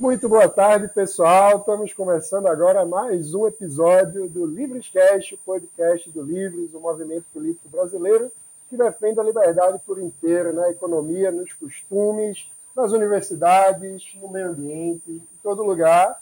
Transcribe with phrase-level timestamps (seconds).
[0.00, 1.58] Muito boa tarde, pessoal.
[1.58, 7.68] Estamos começando agora mais um episódio do Livrescast, o podcast do Livres, o movimento político
[7.68, 8.32] brasileiro
[8.70, 15.10] que defende a liberdade por inteiro na economia, nos costumes, nas universidades, no meio ambiente,
[15.10, 16.18] em todo lugar.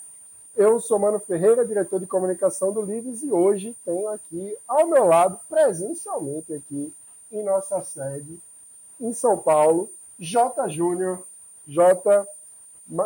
[0.56, 5.05] Eu sou Mano Ferreira, diretor de comunicação do Livres, e hoje tenho aqui ao meu
[5.05, 6.92] lado, presencialmente aqui
[7.30, 8.41] em nossa sede,
[9.01, 9.88] em São Paulo,
[10.19, 10.69] J.
[10.69, 11.23] Júnior.
[11.65, 12.27] J,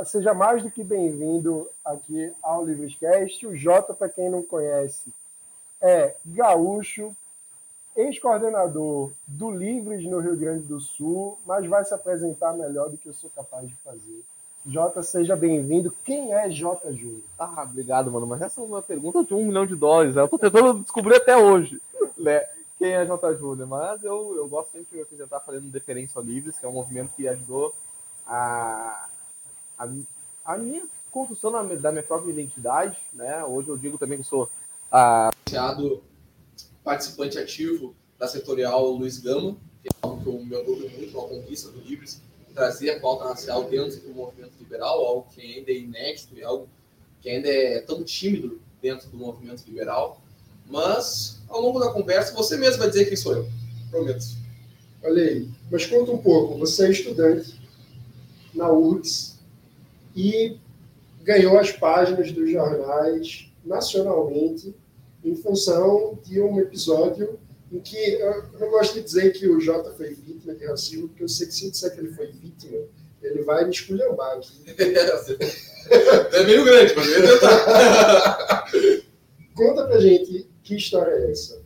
[0.04, 3.46] seja mais do que bem-vindo aqui ao Livrescast.
[3.46, 5.12] O J, para quem não conhece,
[5.80, 7.14] é gaúcho,
[7.96, 13.08] ex-coordenador do Livres no Rio Grande do Sul, mas vai se apresentar melhor do que
[13.08, 14.22] eu sou capaz de fazer.
[14.64, 15.92] Jota, seja bem-vindo.
[16.05, 17.24] Quem é Jota Júnior?
[17.36, 18.28] Ah, obrigado, mano.
[18.28, 20.14] Mas essa é uma pergunta de um milhão de dólares.
[20.14, 20.22] Né?
[20.22, 21.83] Eu tô tentando descobrir até hoje
[22.16, 22.46] né?
[22.78, 23.66] quem é Jota Júnior.
[23.66, 27.10] Mas eu, eu gosto sempre de apresentar fazendo Deferência ao Livres, que é um movimento
[27.16, 27.74] que ajudou
[28.24, 29.08] a,
[29.83, 32.97] a, a minha construção da minha própria identidade.
[33.12, 33.44] Né?
[33.44, 34.48] Hoje eu digo também que sou
[34.91, 36.02] associado
[36.84, 41.28] participante ativo da setorial Luiz Gama, que é algo que eu me orgulho muito, uma
[41.28, 42.20] conquista do Livres
[42.55, 46.69] trazer a pauta racial dentro do movimento liberal, algo que ainda é inédito e algo
[47.22, 50.20] que ainda é tão tímido dentro do movimento liberal.
[50.66, 53.48] Mas, ao longo da conversa, você mesmo vai dizer quem sou eu.
[53.91, 54.25] Prometo.
[55.03, 55.48] Olha aí.
[55.70, 56.58] Mas conta um pouco.
[56.58, 57.58] Você é estudante
[58.55, 59.31] na URGS
[60.14, 60.58] e
[61.22, 64.74] ganhou as páginas dos jornais nacionalmente
[65.24, 67.38] em função de um episódio
[67.70, 71.22] em que eu não gosto de dizer que o Jota foi vítima de racismo, porque
[71.22, 72.78] eu sei que se eu disser que ele foi vítima,
[73.22, 74.62] ele vai me esculhambar aqui.
[74.77, 78.66] é meio grande, mas eu tentar.
[79.54, 81.62] Conta pra gente que história é essa.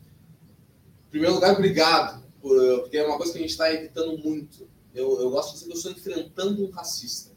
[1.07, 4.67] Em primeiro lugar, obrigado, por, porque é uma coisa que a gente está evitando muito.
[4.95, 7.31] Eu, eu gosto de dizer que eu estou enfrentando um racista.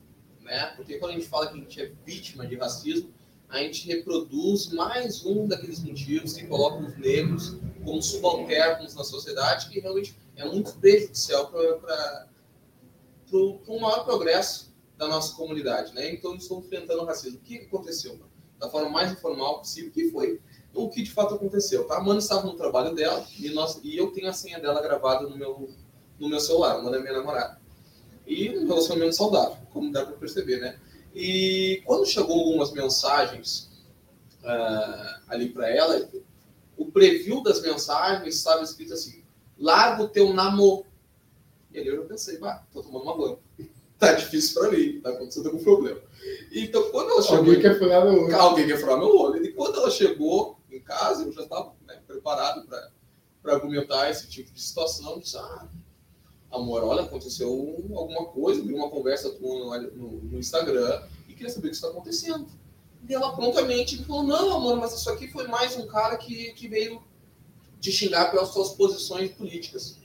[0.51, 0.73] Né?
[0.75, 3.15] Porque quando a gente fala que a gente é vítima de racismo,
[3.49, 9.69] a gente reproduz mais um daqueles motivos que colocam os negros como subalternos na sociedade,
[9.69, 12.27] que realmente é muito prejudicial para
[13.33, 15.95] um maior progresso da nossa comunidade.
[15.95, 16.13] Né?
[16.13, 17.39] Então, estão enfrentando o racismo.
[17.39, 18.19] O que aconteceu?
[18.59, 20.41] Da forma mais informal possível, que foi
[20.75, 21.85] o que de fato aconteceu.
[21.85, 21.95] Tá?
[21.95, 25.29] A Amanda estava no trabalho dela e, nós, e eu tenho a senha dela gravada
[25.29, 25.71] no meu,
[26.19, 27.61] no meu celular, uma da minha namorada.
[28.27, 30.79] E um relacionamento saudável, como dá para perceber, né?
[31.15, 33.71] E quando chegou algumas mensagens
[34.43, 36.09] uh, ali para ela,
[36.77, 39.23] o preview das mensagens estava escrito assim:
[39.59, 40.87] larga o teu namoro.
[41.73, 43.39] E ali eu já pensei, bah, tô tomando uma banho.
[44.01, 46.01] Tá difícil para mim, tá acontecendo algum problema.
[46.51, 47.39] Então, quando ela chegou.
[47.41, 48.35] Alguém quer furar meu olho.
[48.35, 49.45] Alguém quer furar meu olho.
[49.45, 54.51] E quando ela chegou em casa, eu já estava né, preparado para argumentar esse tipo
[54.53, 55.13] de situação.
[55.13, 55.69] Eu disse, ah,
[56.51, 57.49] amor, olha, aconteceu
[57.95, 61.89] alguma coisa, vi uma conversa no, no, no, Instagram e queria saber o que está
[61.89, 62.47] acontecendo.
[63.09, 66.69] E ela prontamente falou, não, amor, mas isso aqui foi mais um cara que, que
[66.69, 67.03] veio
[67.81, 69.97] te xingar pelas suas posições políticas.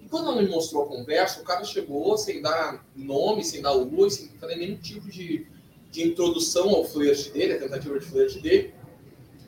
[0.00, 3.72] E quando ela me mostrou a conversa, o cara chegou sem dar nome, sem dar
[3.72, 5.46] luz, sem fazer nenhum tipo de,
[5.90, 8.74] de introdução ao flerte dele, a tentativa de flerte dele,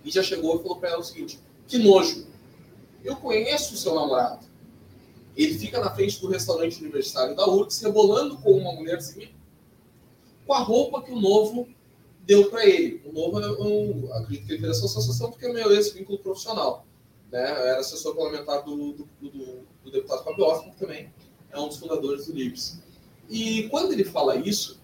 [0.05, 2.27] e já chegou e falou para ela o seguinte, que nojo,
[3.03, 4.47] eu conheço o seu namorado,
[5.37, 9.31] ele fica na frente do restaurante universitário da URGS, rebolando com uma mulherzinha,
[10.47, 11.69] com a roupa que o novo
[12.25, 13.03] deu para ele.
[13.05, 16.87] O novo, eu, acredito que ele fez essa associação porque é meu ex-vínculo profissional.
[17.31, 17.51] Né?
[17.51, 21.13] Eu era assessor parlamentar do, do, do, do deputado Fábio Hoffman, também
[21.51, 22.81] é um dos fundadores do LIBS.
[23.29, 24.81] E quando ele fala isso,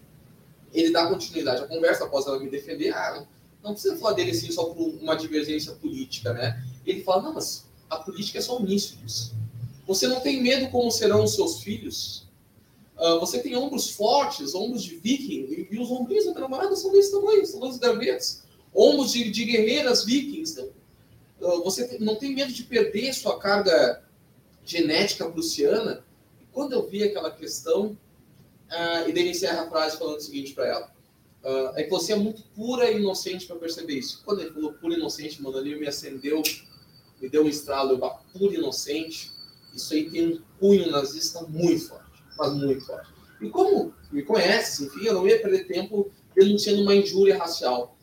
[0.72, 2.92] ele dá continuidade à conversa após ela me defender.
[2.92, 3.26] Ah,
[3.62, 6.64] não precisa falar dele assim só por uma divergência política, né?
[6.86, 9.34] Ele fala, não, mas a política é só o início disso.
[9.90, 12.24] Você não tem medo como serão os seus filhos?
[12.96, 16.92] Uh, você tem ombros fortes, ombros de viking, e, e os ombrinhos da namorada são
[16.92, 18.44] desse tamanho, são dois gravetos.
[18.72, 20.60] Ombros de, de guerreiras vikings.
[21.40, 24.04] Uh, você não tem medo de perder sua carga
[24.64, 26.04] genética prussiana?
[26.40, 27.86] E quando eu vi aquela questão,
[28.70, 30.94] uh, e daí encerra a frase falando o seguinte para ela.
[31.42, 34.22] Uh, é que você é muito pura e inocente para perceber isso.
[34.24, 36.40] Quando ele falou pura e inocente, mano, ali me acendeu,
[37.20, 39.39] me deu um estralo, eu, pura e inocente
[39.74, 43.12] isso aí tem um cunho nazista muito forte, mas muito forte.
[43.40, 47.96] E como me conhece, enfim, eu não ia perder tempo denunciando uma injúria racial.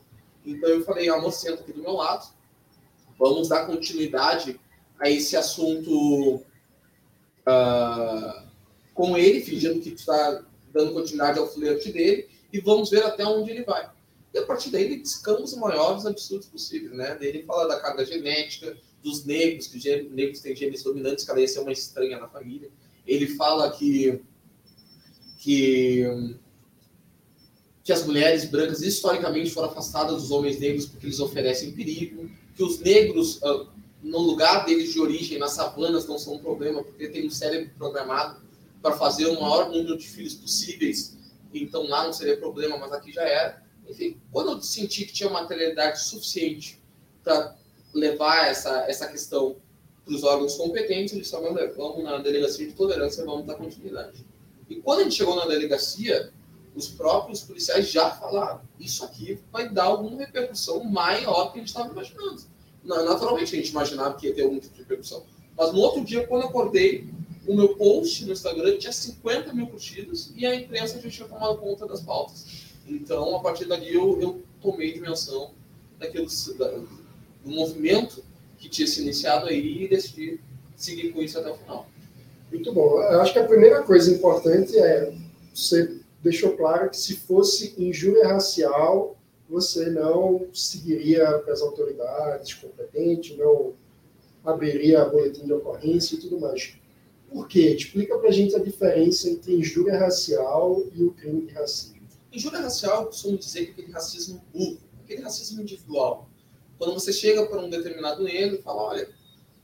[0.45, 2.27] Então eu falei, amor, senta aqui do meu lado,
[3.19, 4.59] vamos dar continuidade
[4.99, 6.41] a esse assunto
[7.45, 8.47] uh,
[8.93, 10.43] com ele, fingindo que está
[10.73, 13.89] dando continuidade ao flerte dele, e vamos ver até onde ele vai.
[14.33, 17.17] E a partir daí ele descamba os maiores absurdos possíveis, né?
[17.21, 18.77] Ele fala da carga genética,
[19.07, 22.27] dos negros, que os negros têm genes dominantes, que ela ia ser uma estranha na
[22.27, 22.69] família.
[23.05, 24.21] Ele fala que,
[25.39, 26.35] que
[27.87, 32.61] que as mulheres brancas historicamente foram afastadas dos homens negros porque eles oferecem perigo, que
[32.61, 33.65] os negros, uh,
[34.03, 37.71] no lugar deles de origem, nas savanas, não são um problema porque tem um cérebro
[37.77, 38.41] programado
[38.81, 41.17] para fazer o maior número de filhos possíveis,
[41.53, 43.63] então lá não seria problema, mas aqui já era.
[43.87, 46.83] Enfim, quando eu senti que tinha materialidade suficiente
[47.23, 47.55] para
[47.93, 49.55] levar essa, essa questão
[50.05, 54.25] para os órgãos competentes, eles só vamos na delegacia de tolerância vamos dar continuidade.
[54.69, 56.31] E quando a gente chegou na delegacia,
[56.75, 61.69] os próprios policiais já falaram: isso aqui vai dar alguma repercussão maior que a gente
[61.69, 62.43] estava imaginando.
[62.83, 65.25] Naturalmente, a gente imaginava que ia ter algum tipo de repercussão.
[65.57, 67.09] Mas no outro dia, quando eu acordei,
[67.47, 71.57] o meu post no Instagram tinha 50 mil curtidas e a imprensa já tinha tomado
[71.57, 72.67] conta das pautas.
[72.87, 75.51] Então, a partir dali, eu, eu tomei dimensão
[75.97, 76.79] daquilo, da,
[77.47, 78.23] do movimento
[78.57, 80.39] que tinha se iniciado aí e decidi
[80.75, 81.87] seguir com isso até o final.
[82.51, 83.01] Muito bom.
[83.01, 85.13] Eu acho que a primeira coisa importante é
[85.53, 89.17] você deixou claro que se fosse injúria racial,
[89.49, 93.73] você não seguiria para as autoridades competentes, não
[94.45, 96.75] abriria boletim de ocorrência e tudo mais.
[97.29, 97.73] Por quê?
[97.73, 101.97] Explica para a gente a diferença entre injúria racial e o crime de racismo.
[102.31, 106.26] Injúria racial, eu costumo dizer que é aquele racismo burro, aquele racismo individual.
[106.77, 109.09] Quando você chega para um determinado negro e fala, olha,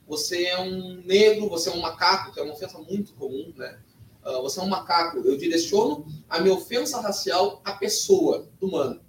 [0.08, 3.80] você é um negro, você é um macaco, que é uma ofensa muito comum, né?
[4.26, 5.18] Uh, você é um macaco.
[5.20, 9.02] Eu direciono a minha ofensa racial à pessoa humana.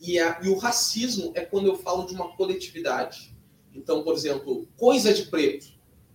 [0.00, 3.34] E, a, e o racismo é quando eu falo de uma coletividade.
[3.74, 5.72] Então, por exemplo, coisa de preto.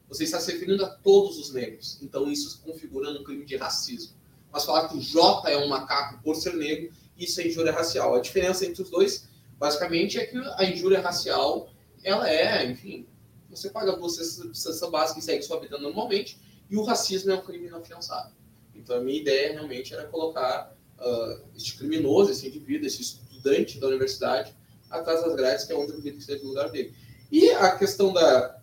[0.10, 1.98] Você está se referindo a todos os negros.
[2.02, 4.16] Então, isso se configura um crime de racismo.
[4.52, 8.16] Mas falar que o J é um macaco por ser negro, isso é injúria racial.
[8.16, 9.28] A diferença entre os dois,
[9.59, 11.69] basicamente, é que a injúria racial,
[12.04, 13.07] ela é, enfim,
[13.50, 14.24] você paga você
[14.54, 16.39] cesta básica e segue sua vida normalmente,
[16.69, 18.31] e o racismo é um crime inafiançável.
[18.75, 23.88] Então, a minha ideia realmente era colocar uh, este criminoso, esse indivíduo, esse estudante da
[23.88, 24.54] universidade,
[24.89, 26.94] atrás das grades, que é onde eu acredito que seja o lugar dele.
[27.31, 28.57] E a questão da,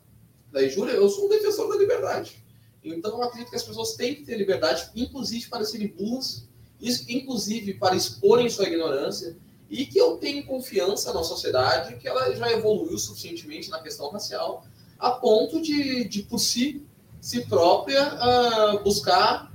[0.52, 2.42] da injúria, eu sou um defensor da liberdade.
[2.82, 6.46] Então, eu acredito que as pessoas têm que ter liberdade, inclusive para serem burras,
[7.08, 9.36] inclusive para exporem sua ignorância,
[9.70, 14.64] e que eu tenho confiança na sociedade que ela já evoluiu suficientemente na questão racial,
[14.98, 16.84] a ponto de, de por si
[17.20, 19.50] si própria uh, buscar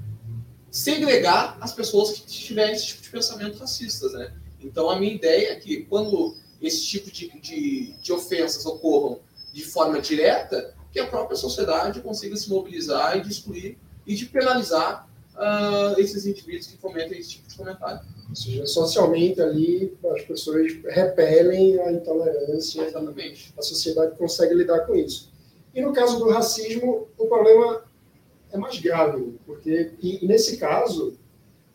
[0.72, 4.34] segregar as pessoas que tiverem esse tipo de pensamento racistas, né?
[4.60, 9.20] Então, a minha ideia é que quando esse tipo de, de, de ofensas ocorram
[9.54, 14.26] de forma direta, que a própria sociedade consiga se mobilizar e de excluir e de
[14.26, 15.09] penalizar
[15.40, 18.02] uh, esses indivíduos que fomentam esse tipo de comentário.
[18.30, 22.84] Ou seja, socialmente ali as pessoas repelem a intolerância.
[22.84, 23.54] Exatamente.
[23.58, 25.32] A sociedade consegue lidar com isso.
[25.74, 27.84] E no caso do racismo, o problema
[28.52, 31.14] é mais grave, porque e, e nesse caso,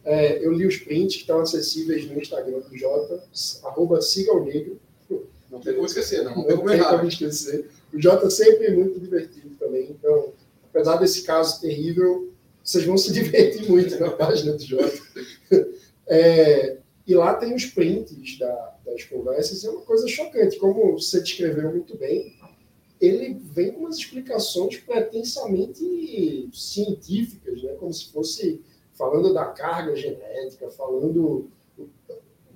[0.04, 3.22] é, eu li os prints que estão acessíveis no Instagram do Jota,
[3.64, 4.78] arroba siga o negro.
[5.50, 6.34] Não tem como esquecer, não.
[6.34, 7.70] Não, tem como esquecer.
[7.92, 10.32] O Jota sempre é muito divertido também, então,
[10.68, 12.33] apesar desse caso terrível,
[12.64, 14.98] vocês vão se divertir muito na página do Jota.
[16.06, 21.20] É, e lá tem os prints da, das conversas, é uma coisa chocante, como você
[21.20, 22.34] descreveu muito bem
[23.00, 27.74] ele vem com umas explicações pretensamente científicas, né?
[27.74, 28.62] como se fosse
[28.92, 31.48] falando da carga genética, falando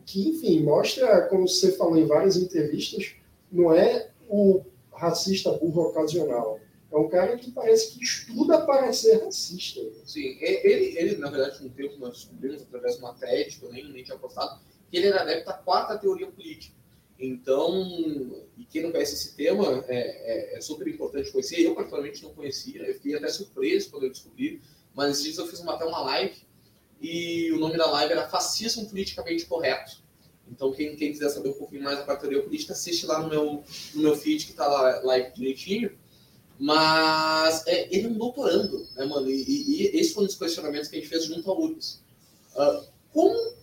[0.07, 3.15] que, enfim, mostra, como você falou em várias entrevistas,
[3.51, 6.59] não é o racista burro ocasional.
[6.91, 9.81] É um cara que parece que estuda para ser racista.
[10.05, 13.71] Sim, ele, ele na verdade, um tempo nós descobrimos através de uma thread, que eu
[13.71, 16.75] nem, nem tinha postado, que ele era adepto à quarta teoria política.
[17.19, 21.61] Então, e quem não conhece esse tema, é, é, é, super importante conhecer.
[21.61, 24.63] Eu, particularmente, não conhecia, eu fiquei até surpreso quando eu descobri,
[24.95, 26.47] mas esses dias eu fiz uma, até uma live,
[27.01, 30.03] e o nome da live era Fascismo Politicamente Correto.
[30.51, 33.63] Então, quem, quem quiser saber um pouquinho mais da teoria política, assiste lá no meu,
[33.95, 35.99] no meu feed, que está lá live direitinho.
[36.59, 39.31] Mas é, ele é um doutorando, né, mano?
[39.31, 42.01] E, e, esse foi um dos questionamentos que a gente fez junto ao URGS.
[42.57, 43.55] Uh, como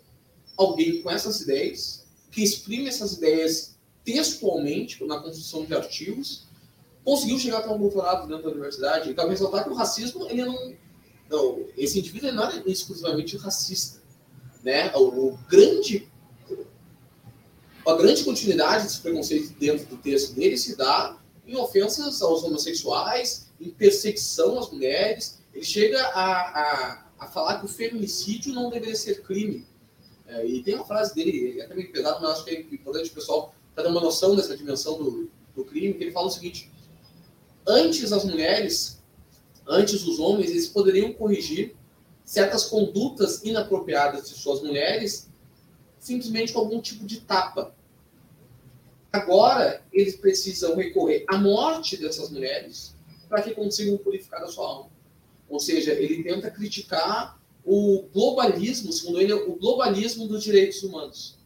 [0.55, 6.45] alguém com essas ideias que exprime essas ideias textualmente na construção de artigos,
[7.03, 9.09] conseguiu chegar até um doutorado dentro da universidade.
[9.09, 10.73] E cabe ressaltar que o racismo, ele não,
[11.29, 14.01] não esse indivíduo não é exclusivamente racista,
[14.63, 14.95] né?
[14.95, 16.09] O, o, grande
[17.85, 23.47] a grande continuidade desse preconceito dentro do texto dele se dá em ofensas aos homossexuais,
[23.59, 25.39] em perseguição às mulheres.
[25.53, 29.65] Ele chega a, a, a falar que o feminicídio não deveria ser crime.
[30.27, 33.11] É, e tem uma frase dele, é até meio pesado, mas acho que é importante
[33.11, 36.31] o pessoal para ter uma noção dessa dimensão do, do crime, que ele fala o
[36.31, 36.71] seguinte:
[37.67, 39.01] antes as mulheres,
[39.67, 41.75] antes os homens, eles poderiam corrigir
[42.23, 45.29] certas condutas inapropriadas de suas mulheres
[46.05, 47.74] simplesmente com algum tipo de tapa.
[49.15, 52.93] Agora, eles precisam recorrer à morte dessas mulheres
[53.29, 54.89] para que consigam purificar a sua alma.
[55.47, 61.37] Ou seja, ele tenta criticar o globalismo, segundo ele, o globalismo dos direitos humanos.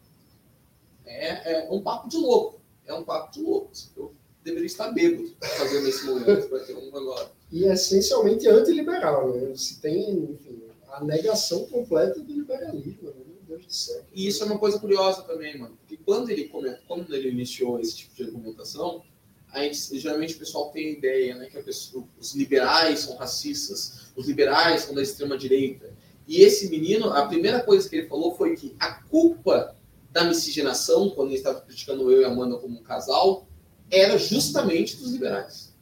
[1.06, 2.60] É, é um papo de louco.
[2.88, 3.72] É um papo de louco.
[3.96, 7.32] Eu deveria estar bêbado fazendo esse momento para ter um agora.
[7.52, 9.56] E é essencialmente antiliberal, né?
[9.56, 13.10] Se tem, enfim, a negação completa do liberalismo.
[13.10, 13.14] Né?
[13.50, 14.04] Deus do céu.
[14.14, 15.76] E isso é uma coisa curiosa também, mano.
[15.78, 16.50] Porque quando ele,
[16.88, 19.04] quando ele iniciou esse tipo de argumentação,
[19.52, 24.12] a gente, geralmente o pessoal tem a ideia né, que pessoa, os liberais são racistas,
[24.16, 25.92] os liberais são da extrema-direita.
[26.28, 29.76] E esse menino, a primeira coisa que ele falou foi que a culpa
[30.12, 33.48] da miscigenação, quando ele estava criticando eu e Amanda como um casal,
[33.90, 35.74] era justamente dos liberais.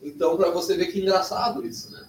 [0.00, 2.08] Então, para você ver que engraçado isso, né?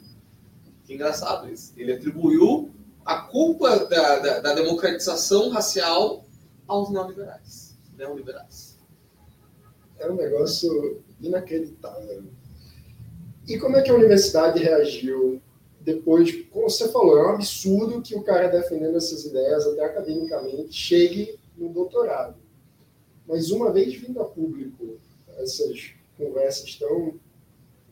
[0.86, 1.74] Que engraçado isso.
[1.75, 2.72] Ele atribuiu
[3.05, 6.25] a culpa da, da, da democratização racial
[6.67, 7.77] aos neoliberais.
[7.98, 8.77] Neoliberais.
[10.00, 12.24] É um negócio inacreditável.
[13.48, 15.41] E como é que a universidade reagiu
[15.84, 20.74] depois, como você falou, é um absurdo que o cara defendendo essas ideias, até academicamente,
[20.74, 22.36] chegue no doutorado.
[23.27, 25.00] Mas uma vez vindo a público
[25.38, 27.15] essas conversas tão,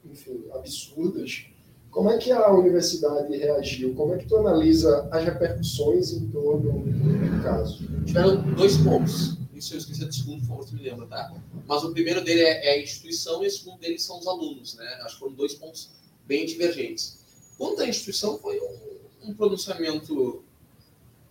[0.06, 1.48] enfim, absurdas,
[1.92, 3.96] como é que a universidade reagiu?
[3.96, 7.80] Como é que tu analisa as repercussões em torno do caso?
[8.06, 9.38] Tiveram dois pontos.
[9.54, 11.34] Isso eu esqueci do segundo, por favor, se me lembra, tá?
[11.68, 14.76] Mas o primeiro dele é, é, a instituição e o segundo dele são os alunos,
[14.76, 14.86] né?
[15.04, 15.90] Acho que foram dois pontos
[16.26, 17.20] bem divergentes.
[17.58, 20.44] Quanto à instituição, foi um, um pronunciamento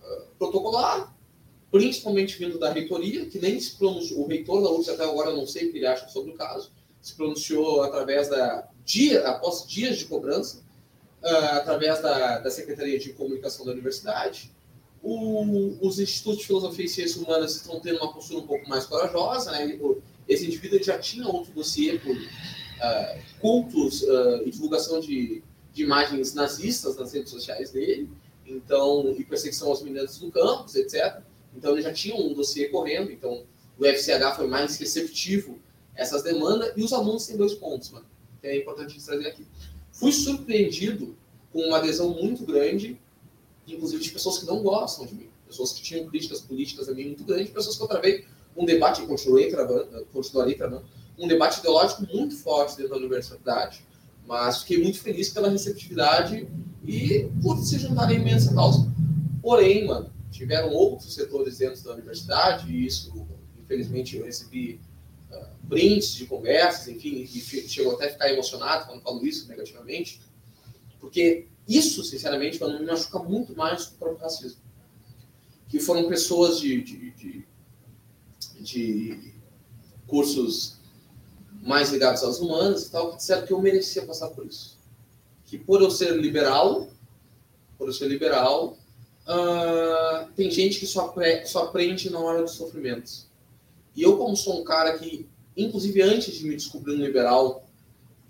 [0.02, 1.16] uh, protocolar,
[1.70, 5.46] principalmente vindo da reitoria, que nem se pronunciou, o reitor da UFS até agora não
[5.46, 9.98] sei o que ele acha sobre o caso, se pronunciou através da dia, após dias
[9.98, 10.62] de cobrança,
[11.22, 14.50] uh, através da, da Secretaria de Comunicação da Universidade.
[15.02, 18.86] O, os institutos de filosofia e ciências humanas estão tendo uma postura um pouco mais
[18.86, 19.52] corajosa.
[19.52, 19.78] Né?
[20.26, 25.42] Esse indivíduo já tinha outro dossiê por uh, cultos uh, e divulgação de,
[25.72, 28.08] de imagens nazistas nas redes sociais dele,
[28.46, 31.20] então e perseguição aos meninos do campus, etc.
[31.54, 33.44] Então ele já tinha um dossiê correndo, então
[33.78, 35.58] o FCH foi mais receptivo
[35.94, 38.06] a essas demandas e os alunos têm dois pontos, mano
[38.42, 39.46] é importante trazer aqui.
[39.92, 41.16] Fui surpreendido
[41.52, 43.00] com uma adesão muito grande,
[43.66, 47.06] inclusive de pessoas que não gostam de mim, pessoas que tinham críticas políticas a mim
[47.06, 48.24] muito grandes, pessoas que eu travei
[48.56, 50.84] um debate, continuei travando, continuarei travando,
[51.18, 53.84] um debate ideológico muito forte dentro da universidade,
[54.26, 56.46] mas fiquei muito feliz pela receptividade
[56.86, 58.86] e por se juntar a imensa causa.
[59.42, 63.12] Porém, mano, tiveram outros setores dentro da universidade, e isso,
[63.58, 64.80] infelizmente, eu recebi
[65.68, 70.20] prints de conversas, enfim, e chegou até a ficar emocionado quando falo isso negativamente,
[70.98, 74.60] porque isso, sinceramente, me machuca muito mais do que o próprio racismo.
[75.68, 77.46] Que foram pessoas de, de, de,
[78.58, 79.34] de
[80.06, 80.78] cursos
[81.60, 84.78] mais ligados às humanas e tal, que disseram que eu merecia passar por isso.
[85.44, 86.88] Que por eu ser liberal,
[87.76, 88.78] por eu ser liberal,
[89.26, 93.27] uh, tem gente que só, só aprende na hora dos sofrimentos.
[93.98, 97.66] E eu, como sou um cara que inclusive antes de me descobrir um liberal,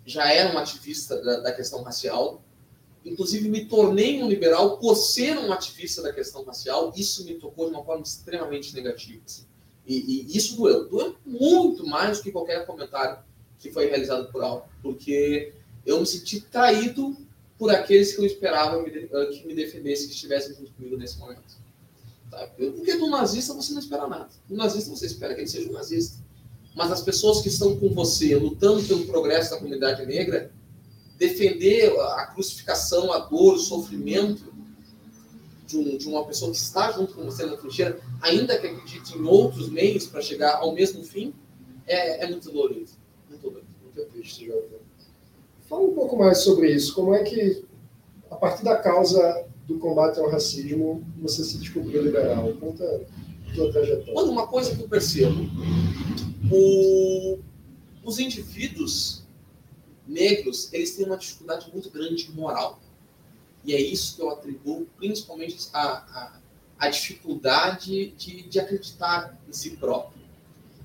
[0.06, 2.42] já era um ativista da, da, questão racial.
[3.04, 6.90] Inclusive, me tornei um liberal por ser um ativista da questão racial.
[6.96, 9.20] Isso me tocou de uma forma extremamente negativa.
[9.26, 9.44] Assim.
[9.86, 10.88] E, e, isso doeu.
[10.88, 13.18] Doeu muito mais do que qualquer comentário
[13.58, 14.66] que foi realizado por algo.
[14.82, 15.52] Porque
[15.84, 17.14] eu me senti traído
[17.58, 21.67] por aqueles que eu esperava que me defendessem, que estivessem junto comigo nesse momento.
[22.30, 22.46] Tá?
[22.56, 24.28] Porque do nazista você não espera nada.
[24.48, 26.18] Do nazista você espera que ele seja um nazista
[26.78, 30.52] mas as pessoas que estão com você lutando pelo progresso da comunidade negra,
[31.18, 34.54] defender a crucificação, a dor, o sofrimento
[35.66, 39.18] de, um, de uma pessoa que está junto com você na trincheira, ainda que acredite
[39.18, 41.34] em outros meios para chegar ao mesmo fim,
[41.84, 42.92] é, é muito dolorido.
[43.28, 43.66] Muito dolorido.
[43.82, 44.48] Muito triste.
[45.68, 46.94] Fala um pouco mais sobre isso.
[46.94, 47.64] Como é que,
[48.30, 52.50] a partir da causa do combate ao racismo, você se descobriu liberal?
[52.54, 54.14] Conta a tua trajetória.
[54.14, 55.42] Mano, uma coisa que eu percebo
[56.50, 57.38] o,
[58.02, 59.24] os indivíduos
[60.06, 62.80] negros, eles têm uma dificuldade muito grande moral.
[63.62, 66.40] E é isso que eu atribuo principalmente a, a,
[66.78, 70.18] a dificuldade de, de acreditar em si próprio.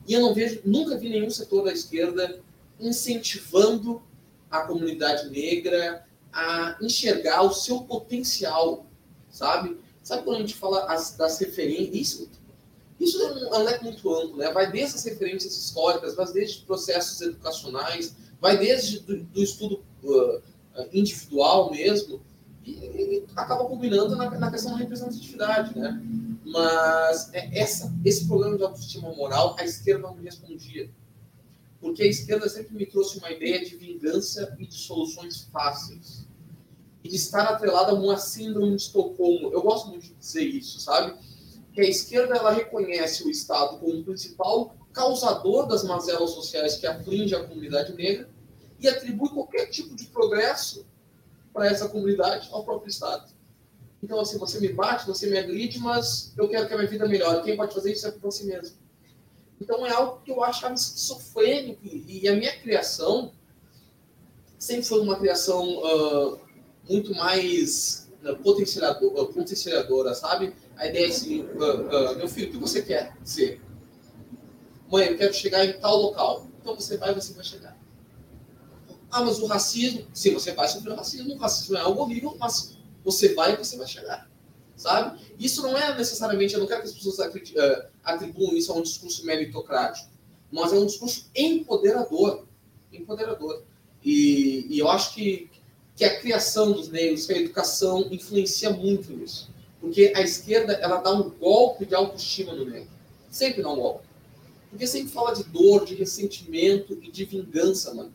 [0.06, 2.42] E eu não vejo, nunca vi nenhum setor da esquerda
[2.78, 4.02] incentivando
[4.52, 8.86] a comunidade negra a enxergar o seu potencial,
[9.30, 9.78] sabe?
[10.02, 12.28] Sabe quando a gente fala as, das referências?
[13.00, 14.52] Isso é um, é leque muito amplo, né?
[14.52, 20.42] vai desde as referências históricas, vai desde processos educacionais, vai desde do, do estudo uh,
[20.92, 22.22] individual mesmo,
[22.66, 25.78] e, e, acaba culminando na, na, questão da representatividade.
[25.78, 26.02] Né?
[26.46, 30.90] Mas é essa, esse problema de autoestima moral, a esquerda não me respondia.
[31.84, 36.26] Porque a esquerda sempre me trouxe uma ideia de vingança e de soluções fáceis.
[37.04, 39.52] E de estar atrelada a uma síndrome de Estocolmo.
[39.52, 41.14] Eu gosto muito de dizer isso, sabe?
[41.74, 46.88] Que a esquerda ela reconhece o Estado como o principal causador das mazelas sociais que
[46.88, 48.30] aflige a comunidade negra
[48.80, 50.86] e atribui qualquer tipo de progresso
[51.52, 53.30] para essa comunidade ao próprio Estado.
[54.02, 57.06] Então, assim, você me bate, você me agride, mas eu quero que a minha vida
[57.10, 57.44] melhore.
[57.44, 58.83] Quem pode fazer isso é você mesmo.
[59.64, 61.80] Então, é algo que eu acho esquizofrênico.
[61.86, 63.32] E a minha criação
[64.60, 66.40] sempre foi uma criação uh,
[66.90, 70.54] muito mais uh, potenciadora, uh, potenciadora, sabe?
[70.76, 73.62] A ideia é assim, uh, meu filho, o que você quer ser?
[74.92, 76.46] Mãe, eu quero chegar em tal local.
[76.60, 77.78] Então você vai, você vai chegar.
[79.10, 81.34] Ah, mas o racismo, sim, você vai sofrer o racismo.
[81.36, 84.30] O racismo é algo horrível, mas você vai e você vai chegar.
[84.76, 85.20] Sabe?
[85.40, 88.82] Isso não é necessariamente, eu não quero que as pessoas eh, atribuam isso a um
[88.82, 90.10] discurso meritocrático,
[90.52, 92.46] mas é um discurso empoderador.
[92.92, 93.64] Empoderador.
[94.04, 95.50] E, e eu acho que,
[95.96, 99.50] que a criação dos negros, que a educação influencia muito nisso.
[99.80, 102.90] Porque a esquerda, ela dá um golpe de autoestima no negro.
[103.30, 104.06] Sempre dá um golpe.
[104.70, 108.12] Porque sempre fala de dor, de ressentimento e de vingança, mano.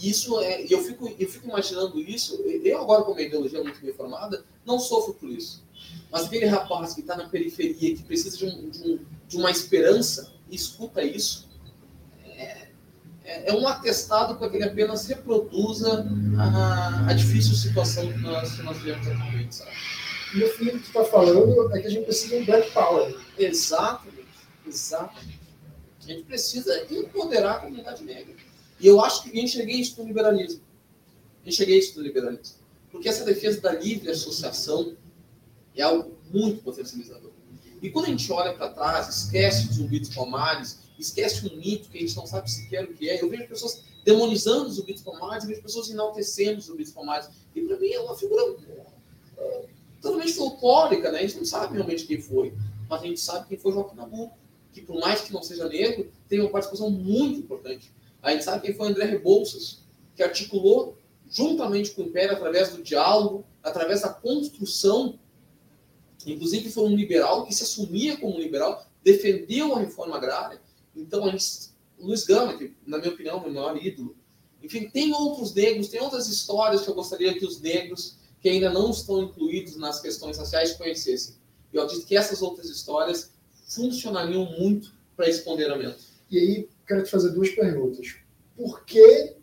[0.00, 2.36] E isso é, eu fico, eu fico imaginando isso.
[2.42, 5.62] Eu agora com uma ideologia muito bem formada, não sofro por isso.
[6.10, 9.50] Mas aquele rapaz que está na periferia, que precisa de, um, de, um, de, uma
[9.50, 11.48] esperança, e escuta isso,
[12.24, 12.68] é,
[13.24, 16.06] é, é um atestado para que ele apenas reproduza
[16.38, 19.70] a, a difícil situação que nós, que nós vivemos atualmente, sabe?
[20.34, 22.70] E o fim que tu está falando é que a gente precisa de um black
[22.72, 23.16] power.
[23.38, 24.28] Exatamente,
[24.66, 25.40] exatamente.
[26.00, 28.34] A gente precisa empoderar a comunidade negra.
[28.80, 30.60] E eu acho que enxerguei isso no liberalismo.
[31.44, 32.58] Enxerguei isso no liberalismo.
[32.90, 34.96] Porque essa defesa da livre associação
[35.80, 37.30] é algo muito potencializador.
[37.80, 41.98] E quando a gente olha para trás, esquece os zumbidos palmares, esquece um mito que
[41.98, 43.22] a gente não sabe sequer o que é.
[43.22, 47.28] Eu vejo pessoas demonizando os zumbidos palmares, eu vejo pessoas enaltecendo os zumbidos palmares.
[47.54, 49.66] E para mim é uma figura uh,
[50.02, 51.20] totalmente folclórica, né?
[51.20, 52.52] A gente não sabe realmente quem foi,
[52.88, 54.36] mas a gente sabe quem foi Joaquim Nabuco,
[54.72, 58.66] que por mais que não seja negro, tem uma participação muito importante a gente sabe
[58.66, 59.80] quem foi André Rebouças,
[60.16, 60.96] que articulou
[61.30, 65.18] juntamente com o Império através do diálogo, através da construção.
[66.32, 70.60] Inclusive foi um liberal que se assumia como liberal, defendeu a reforma agrária.
[70.94, 74.16] Então, a gente, Luiz Gama, que na minha opinião é o maior ídolo.
[74.62, 78.70] Enfim, tem outros negros, tem outras histórias que eu gostaria que os negros que ainda
[78.70, 81.34] não estão incluídos nas questões raciais conhecessem.
[81.72, 83.32] Eu acredito que essas outras histórias
[83.66, 85.98] funcionariam muito para esse ponderamento.
[86.30, 88.16] E aí, quero te fazer duas perguntas.
[88.56, 89.34] Por que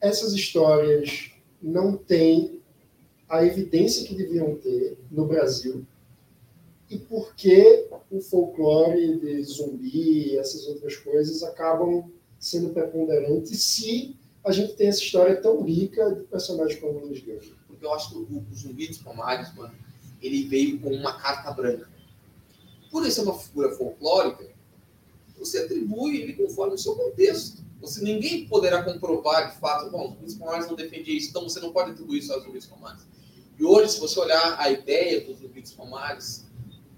[0.00, 1.30] essas histórias
[1.62, 2.60] não têm
[3.28, 5.86] a evidência que deviam ter no Brasil?
[6.90, 14.16] E por que o folclore de zumbi e essas outras coisas acabam sendo preponderantes se
[14.44, 17.24] a gente tem essa história tão rica de personagens como o Luiz?
[17.66, 19.74] Porque eu acho que o, o Zumbi dos Palmares, mano,
[20.20, 21.88] ele veio com uma carta branca.
[22.90, 24.46] Por ele ser uma figura folclórica,
[25.38, 27.64] você atribui ele conforme o seu contexto.
[27.80, 31.60] Você, ninguém poderá comprovar de fato, bom, os Luiz Comares não defendia isso, então você
[31.60, 33.02] não pode atribuir isso aos Luiz Comares.
[33.58, 36.46] E hoje, se você olhar a ideia dos Luiz Comares,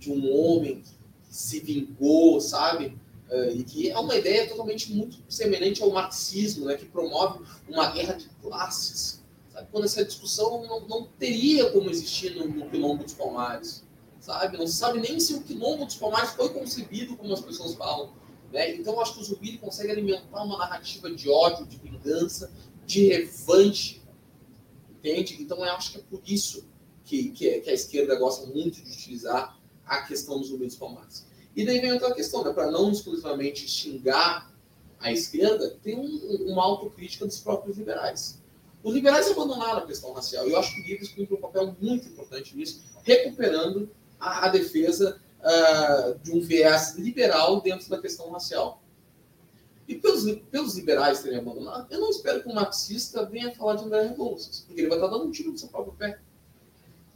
[0.06, 2.96] de um homem que se vingou, sabe?
[3.28, 6.76] Uh, e que é uma ideia totalmente muito semelhante ao marxismo, né?
[6.76, 9.24] que promove uma guerra de classes.
[9.52, 9.66] Sabe?
[9.72, 13.84] Quando essa discussão não, não teria como existir no, no quilombo dos Palmares.
[14.20, 14.56] Sabe?
[14.56, 18.12] Não se sabe nem se o quilombo dos Palmares foi concebido como as pessoas falam.
[18.52, 18.76] Né?
[18.76, 22.52] Então, acho que o Zubiri consegue alimentar uma narrativa de ódio, de vingança,
[22.86, 24.02] de revanche.
[24.88, 25.36] Entende?
[25.40, 26.64] Então, eu acho que é por isso
[27.04, 29.56] que, que, que a esquerda gosta muito de utilizar
[29.86, 31.24] a questão dos zumbis palmares.
[31.54, 32.52] E daí vem outra questão, né?
[32.52, 34.52] para não exclusivamente xingar
[34.98, 38.38] a esquerda, tem um, uma autocrítica dos próprios liberais.
[38.82, 40.46] Os liberais abandonaram a questão racial.
[40.46, 44.48] E eu acho que o Livres cumpre um papel muito importante nisso, recuperando a, a
[44.48, 48.82] defesa uh, de um viés liberal dentro da questão racial.
[49.88, 53.84] E pelos, pelos liberais terem abandonado, eu não espero que um marxista venha falar de
[53.84, 56.18] André Rebouças, porque ele vai estar dando um tiro no seu próprio pé.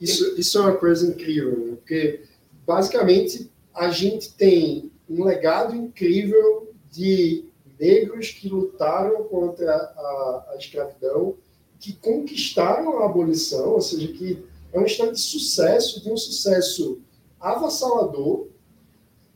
[0.00, 1.76] Isso, isso é uma coisa incrível, né?
[1.76, 2.24] porque
[2.70, 7.46] basicamente a gente tem um legado incrível de
[7.80, 11.34] negros que lutaram contra a, a escravidão,
[11.80, 17.00] que conquistaram a abolição, ou seja, que é uma história de sucesso, de um sucesso
[17.40, 18.46] avassalador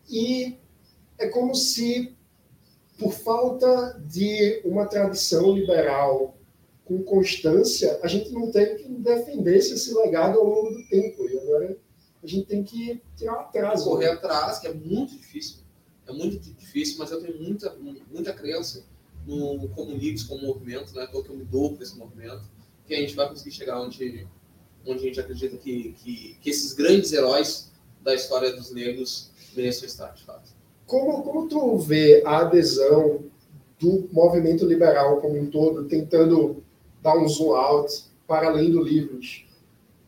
[0.08, 0.56] e
[1.18, 2.14] é como se,
[2.96, 6.36] por falta de uma tradição liberal
[6.84, 11.13] com constância, a gente não teve que defender esse legado ao longo do tempo.
[12.24, 13.82] A gente tem que tirar atrás.
[13.82, 15.58] Correr atrás, que é muito difícil.
[16.06, 17.76] É muito difícil, mas eu tenho muita,
[18.10, 18.82] muita crença
[19.26, 21.06] no Comuniques como movimento, né?
[21.08, 22.42] Então, que eu me dou para esse movimento,
[22.86, 24.26] que a gente vai conseguir chegar onde,
[24.86, 27.70] onde a gente acredita que, que, que esses grandes heróis
[28.02, 30.50] da história dos negros mereçam estar, de fato.
[30.86, 33.24] Como, como tu vê a adesão
[33.78, 36.62] do movimento liberal como um todo, tentando
[37.02, 39.46] dar um zoom out para além do livros,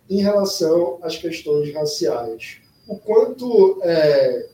[0.09, 2.59] em relação às questões raciais?
[2.87, 4.49] O quanto é,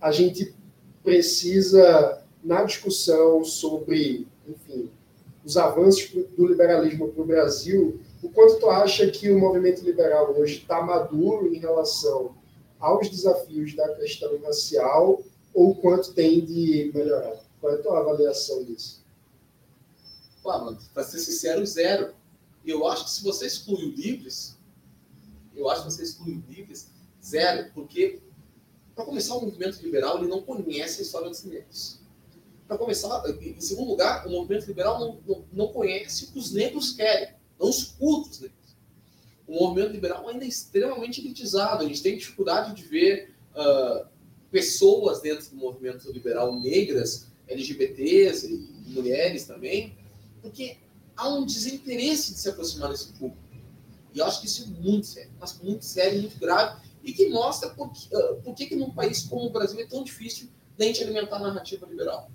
[0.00, 0.54] a gente
[1.02, 4.90] precisa, na discussão sobre, enfim,
[5.44, 10.34] os avanços do liberalismo para o Brasil, o quanto tu acha que o movimento liberal
[10.36, 12.34] hoje está maduro em relação
[12.80, 15.22] aos desafios da questão racial
[15.54, 17.40] ou quanto tem de melhorar?
[17.60, 19.04] Qual é a tua avaliação disso?
[20.42, 22.12] Para ser sincero, zero.
[22.64, 24.55] Eu acho que se você exclui o Livres,
[25.56, 26.90] eu acho que você exclui Livres,
[27.22, 28.20] zero, porque
[28.96, 32.00] para começar, o movimento liberal ele não conhece a história dos negros.
[32.66, 36.50] Para começar, em segundo lugar, o movimento liberal não, não, não conhece o que os
[36.50, 37.94] negros querem, não os
[38.40, 38.76] negros.
[39.46, 41.84] O movimento liberal ainda é extremamente elitizado.
[41.84, 44.06] A gente tem dificuldade de ver uh,
[44.50, 49.94] pessoas dentro do movimento liberal negras, LGBTs e mulheres também,
[50.40, 50.78] porque
[51.14, 53.45] há um desinteresse de se aproximar desse público.
[54.16, 57.68] E acho que isso é muito sério, mas muito sério, muito grave, e que mostra
[57.68, 60.48] por, uh, por que, que num país como o Brasil é tão difícil
[60.78, 62.30] da gente alimentar a narrativa liberal.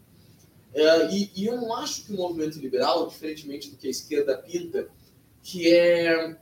[0.76, 4.38] Uh, e, e, eu não acho que o movimento liberal, diferentemente do que a esquerda
[4.38, 4.88] pinta,
[5.42, 6.38] que é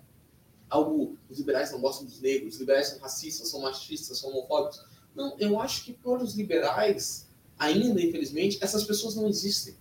[0.69, 1.17] algo.
[1.29, 4.83] Os liberais não gostam dos negros, os liberais são racistas, são machistas, são homofóbicos.
[5.15, 9.77] Não, eu acho que para os liberais, ainda, infelizmente, essas pessoas não existem.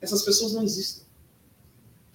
[0.00, 1.05] Essas pessoas não existem.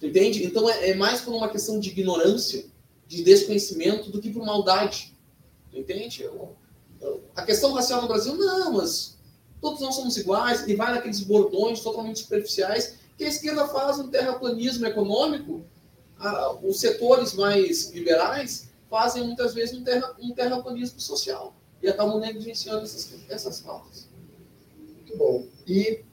[0.02, 0.44] Entende?
[0.44, 2.64] Então é, é mais por uma questão de ignorância,
[3.06, 5.12] de desconhecimento, do que por maldade.
[5.72, 6.28] Entende?
[7.34, 9.16] a questão racial no Brasil, não, mas
[9.60, 14.08] todos nós somos iguais, e vai naqueles bordões totalmente superficiais que a esquerda faz um
[14.08, 15.64] terraplanismo econômico,
[16.62, 22.82] os setores mais liberais fazem muitas vezes um, terra, um terraplanismo social e acabam negligenciando
[22.82, 24.06] essas, essas pautas.
[24.78, 25.46] Muito bom.
[25.66, 26.04] E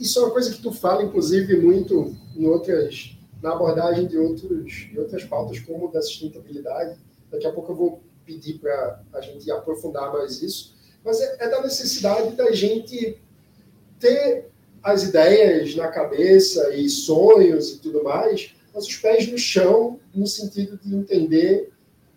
[0.00, 3.13] isso é uma coisa que tu fala, inclusive, muito em outras,
[3.44, 6.98] na abordagem de, outros, de outras pautas, como da sustentabilidade.
[7.30, 11.48] Daqui a pouco eu vou pedir para a gente aprofundar mais isso, mas é, é
[11.50, 13.20] da necessidade da gente
[14.00, 14.48] ter
[14.82, 20.26] as ideias na cabeça e sonhos e tudo mais, mas os pés no chão, no
[20.26, 21.70] sentido de entender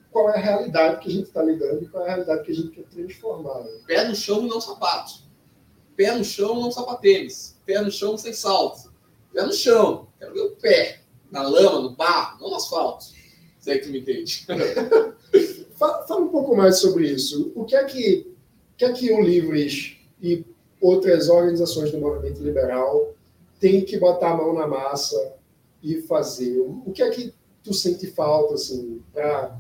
[0.10, 2.52] qual é a realidade que a gente está lidando e qual é a realidade que
[2.54, 3.66] a gente quer transformar.
[3.66, 3.72] Né?
[3.86, 5.28] Pé no chão e não sapatos.
[5.94, 7.60] Pé no chão, não sapatênis.
[7.66, 8.90] Pé no chão sem saltos.
[9.34, 10.08] Pé no chão.
[10.18, 11.02] Quero ver o pé.
[11.32, 13.06] Na lama, no barro, não no asfalto.
[13.60, 14.46] Você é que me entende.
[15.78, 17.52] Fala, fala, um pouco mais sobre isso.
[17.54, 18.34] O que é que,
[18.76, 20.44] que, é que o Livres e
[20.82, 23.14] outras organizações do movimento liberal
[23.60, 25.36] têm que botar a mão na massa
[25.84, 26.60] e fazer?
[26.62, 27.32] O que é que
[27.64, 29.56] tu sente falta assim, para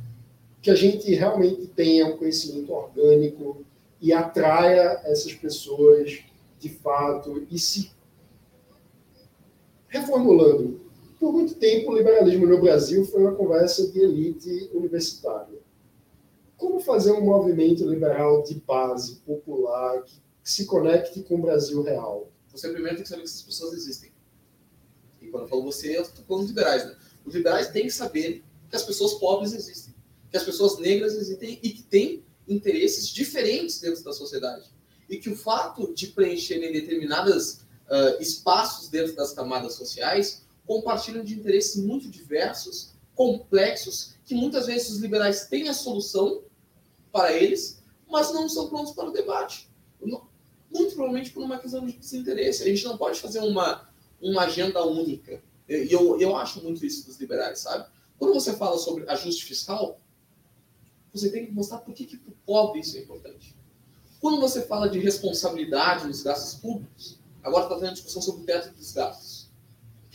[0.59, 3.63] que a gente realmente tenha um conhecimento orgânico
[4.01, 6.19] e atraia essas pessoas
[6.59, 7.91] de fato e se
[9.87, 10.86] reformulando.
[11.19, 15.57] Por muito tempo, o liberalismo no Brasil foi uma conversa de elite universitária.
[16.55, 22.29] Como fazer um movimento liberal de base, popular, que se conecte com o Brasil real?
[22.51, 24.11] Você primeiro tem que saber que essas pessoas existem.
[25.21, 26.85] E quando eu falo você, eu estou falando liberais.
[26.85, 26.95] Né?
[27.25, 29.93] Os liberais têm que saber que as pessoas pobres existem,
[30.29, 34.69] que as pessoas negras existem e que têm interesses diferentes dentro da sociedade.
[35.09, 41.33] E que o fato de preencherem determinados uh, espaços dentro das camadas sociais compartilham de
[41.33, 46.43] interesses muito diversos, complexos, que muitas vezes os liberais têm a solução
[47.11, 49.69] para eles, mas não são prontos para o debate.
[50.69, 52.63] Muito provavelmente por uma questão de desinteresse.
[52.63, 53.89] A gente não pode fazer uma,
[54.21, 55.41] uma agenda única.
[55.67, 57.89] E eu, eu acho muito isso dos liberais, sabe?
[58.19, 59.99] Quando você fala sobre ajuste fiscal,
[61.13, 63.55] você tem que mostrar por que, que para o pobre isso é importante.
[64.19, 68.75] Quando você fala de responsabilidade nos gastos públicos, agora está tendo discussão sobre o teto
[68.75, 69.36] dos gastos.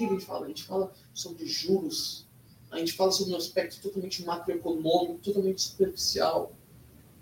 [0.08, 0.44] Que a gente fala?
[0.44, 2.26] A gente fala sobre juros,
[2.70, 6.52] a gente fala sobre um aspecto totalmente macroeconômico, totalmente superficial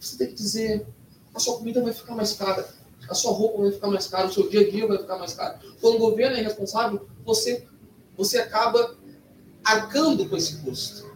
[0.00, 0.86] você tem que dizer:
[1.34, 2.68] a sua comida vai ficar mais cara,
[3.08, 5.34] a sua roupa vai ficar mais cara, o seu dia a dia vai ficar mais
[5.34, 5.58] caro.
[5.80, 7.66] Quando o governo é responsável, você,
[8.16, 8.96] você acaba
[9.62, 11.10] arcando com esse custo.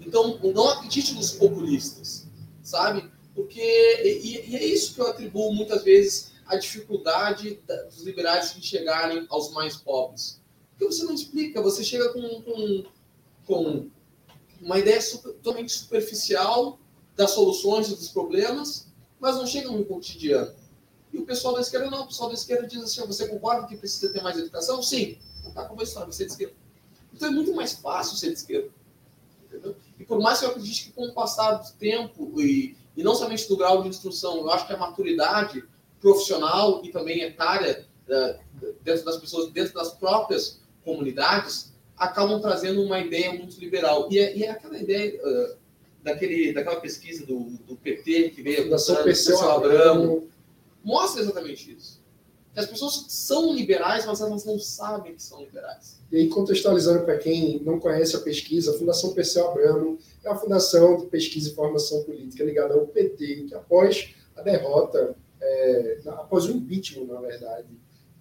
[0.00, 2.26] Então, não acredite nos populistas,
[2.62, 3.08] sabe?
[3.34, 8.66] Porque, e, e é isso que eu atribuo muitas vezes a dificuldade dos liberais de
[8.66, 10.40] chegarem aos mais pobres.
[10.78, 12.84] Porque você não explica, você chega com, com,
[13.44, 13.90] com
[14.60, 16.78] uma ideia super, totalmente superficial
[17.16, 18.86] das soluções e dos problemas,
[19.18, 20.54] mas não chegam no cotidiano.
[21.12, 23.76] E o pessoal da esquerda não, o pessoal da esquerda diz assim: você concorda que
[23.76, 24.80] precisa ter mais educação?
[24.80, 25.18] Sim.
[25.40, 26.54] Então tá história, você é de esquerda.
[27.12, 28.70] Então é muito mais fácil ser de esquerda.
[29.46, 29.74] Entendeu?
[29.98, 33.16] E por mais que eu acredite que com o passar do tempo, e, e não
[33.16, 35.64] somente do grau de instrução, eu acho que a maturidade
[36.00, 42.98] profissional e também etária uh, dentro das pessoas, dentro das próprias comunidades, acabam trazendo uma
[42.98, 44.08] ideia muito liberal.
[44.10, 45.56] E é, e é aquela ideia uh,
[46.02, 50.28] daquele, daquela pesquisa do, do PT que veio da Perseu Abramo,
[50.82, 52.00] mostra exatamente isso.
[52.54, 56.00] Que as pessoas são liberais, mas elas não sabem que são liberais.
[56.10, 60.38] E aí, contextualizando para quem não conhece a pesquisa, a Fundação Perseu Abramo é uma
[60.38, 66.46] fundação de pesquisa e formação política ligada ao PT, que após a derrota, é, após
[66.46, 67.68] o impeachment, na verdade,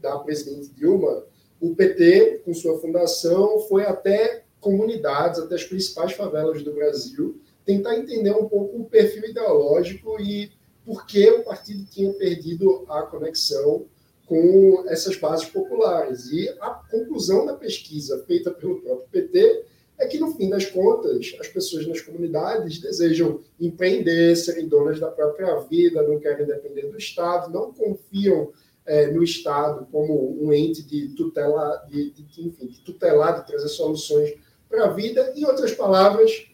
[0.01, 1.23] da presidente Dilma,
[1.59, 7.97] o PT, com sua fundação, foi até comunidades, até as principais favelas do Brasil, tentar
[7.97, 10.51] entender um pouco o perfil ideológico e
[10.85, 13.85] por que o partido tinha perdido a conexão
[14.25, 16.31] com essas bases populares.
[16.31, 19.63] E a conclusão da pesquisa feita pelo próprio PT
[19.99, 25.09] é que, no fim das contas, as pessoas nas comunidades desejam empreender, serem donas da
[25.09, 28.51] própria vida, não querem depender do Estado, não confiam
[28.87, 33.67] é, no Estado como um ente de tutela, de, de, enfim, de tutelar, de trazer
[33.67, 34.33] soluções
[34.69, 35.33] para a vida.
[35.35, 36.47] Em outras palavras,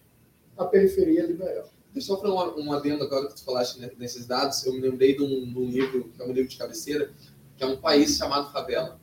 [0.58, 1.70] a periferia liberal.
[1.94, 4.66] Deixa eu só fazer um, um adendo agora que tu falaste nesses dados.
[4.66, 7.12] Eu me lembrei de um, de um, livro, que é um livro de cabeceira,
[7.56, 9.00] que é um país chamado Favela.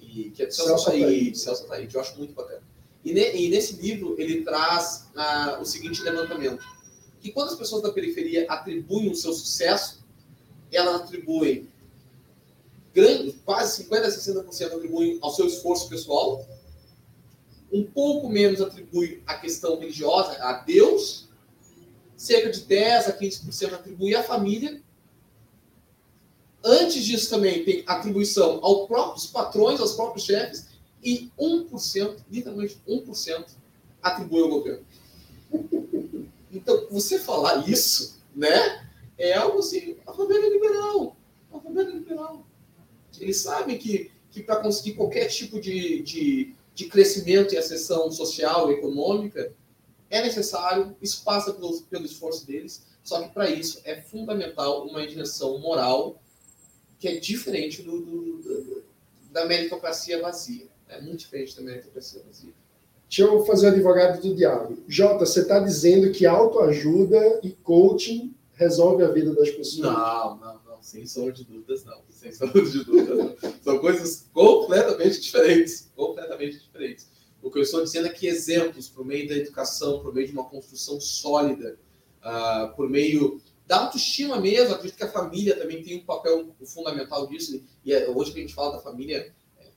[0.00, 1.94] E, que é de Celso Ataíde, Celso Ataíde.
[1.94, 2.62] Eu acho muito bacana.
[3.04, 6.64] E, ne, e nesse livro ele traz ah, o seguinte levantamento.
[7.18, 10.04] Que quando as pessoas da periferia atribuem o seu sucesso,
[10.70, 11.68] elas atribuem
[12.94, 16.46] grande, quase 50% a 60% atribuem ao seu esforço pessoal,
[17.72, 21.28] um pouco menos atribui à questão religiosa, a Deus,
[22.16, 24.82] cerca de 10 a 15% atribui à família.
[26.62, 30.68] Antes disso também tem atribuição aos próprios patrões, aos próprios chefes,
[31.02, 33.46] e 1%, literalmente 1%,
[34.02, 34.84] atribui ao governo.
[36.52, 38.84] Então, você falar isso, né,
[39.16, 41.16] é algo assim, a família é liberal,
[41.52, 42.44] a família é liberal.
[43.20, 48.70] Eles sabem que, que para conseguir qualquer tipo de, de, de crescimento e acessão social
[48.70, 49.52] e econômica,
[50.08, 55.04] é necessário, isso passa pelo, pelo esforço deles, só que para isso é fundamental uma
[55.04, 56.20] injeção moral
[56.98, 58.82] que é diferente do, do, do,
[59.30, 60.66] da meritocracia vazia.
[60.88, 62.52] É muito diferente da meritocracia vazia.
[63.08, 64.78] Deixa eu fazer o advogado do diabo.
[64.86, 69.78] Jota, você está dizendo que autoajuda e coaching resolve a vida das pessoas?
[69.78, 72.02] Não, não sem sombra de dúvidas, não.
[72.08, 73.36] Sem sombra de dúvidas, não.
[73.62, 75.90] São coisas completamente diferentes.
[75.94, 77.08] Completamente diferentes.
[77.42, 80.32] O que eu estou dizendo é que exemplos por meio da educação, por meio de
[80.32, 81.78] uma construção sólida,
[82.20, 87.26] uh, por meio da autoestima mesmo, acredito que a família também tem um papel fundamental
[87.28, 87.62] disso.
[87.84, 89.68] E é, hoje que a gente fala da família, é,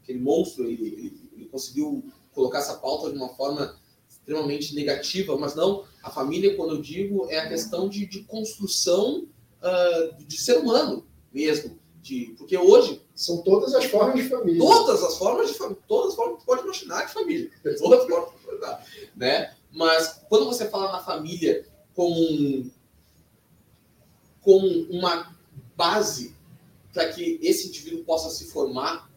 [0.00, 3.76] aquele monstro, ele, ele, ele conseguiu colocar essa pauta de uma forma
[4.08, 9.26] extremamente negativa, mas não, a família, quando eu digo, é a questão de, de construção
[9.64, 11.78] uh, de ser humano mesmo.
[12.02, 13.02] De, porque hoje.
[13.14, 14.60] São todas as formas de família.
[14.60, 15.82] Todas as formas de família.
[15.86, 17.50] Todas as formas que pode imaginar de família.
[17.78, 18.78] Todas as formas de família.
[19.16, 19.54] Né?
[19.70, 22.70] Mas quando você fala na família como, um,
[24.40, 25.32] como uma
[25.76, 26.34] base
[26.92, 29.10] para que esse indivíduo possa se formar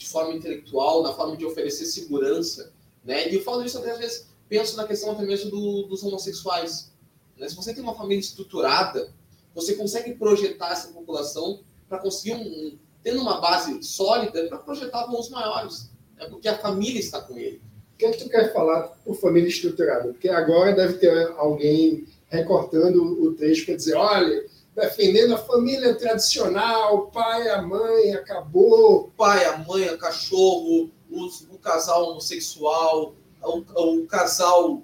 [0.00, 2.72] de forma intelectual, na forma de oferecer segurança,
[3.04, 3.30] né?
[3.30, 6.90] E eu falo isso até às vezes, penso na questão até mesmo do, dos homossexuais.
[7.36, 7.46] Né?
[7.48, 9.12] Se você tem uma família estruturada,
[9.54, 15.28] você consegue projetar essa população para conseguir, um, tendo uma base sólida, para projetar voos
[15.28, 15.90] maiores.
[16.18, 17.60] É porque a família está com ele.
[17.94, 20.08] O que é que tu quer falar por família estruturada?
[20.08, 27.10] Porque agora deve ter alguém recortando o texto para dizer, olha, defendendo a família tradicional,
[27.10, 29.10] pai, a mãe, acabou.
[29.16, 34.82] Pai, a mãe, cachorro, os, o casal homossexual, o, o casal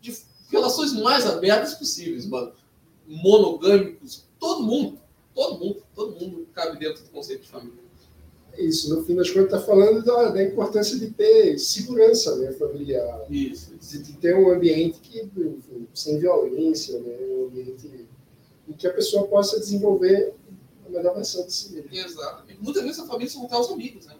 [0.00, 0.16] de
[0.50, 2.52] relações mais abertas possíveis, mano
[3.10, 4.98] monogâmicos, todo mundo,
[5.34, 7.80] todo mundo, todo mundo cabe dentro do conceito de família.
[8.52, 12.52] É isso, no fim das contas, está falando da, da, importância de ter segurança né,
[12.52, 13.24] familiar.
[13.30, 14.02] Isso, isso.
[14.02, 18.08] De, ter um ambiente que, enfim, sem violência, né, um ambiente
[18.68, 20.34] em que a pessoa possa desenvolver
[20.86, 21.88] a melhor versão de si mesmo.
[21.92, 22.60] Exatamente.
[22.60, 24.16] Muitas vezes a família são até os amigos, né?